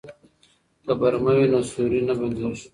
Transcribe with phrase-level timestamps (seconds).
[0.83, 2.67] که برمه وي نو سوري نه بنديږي.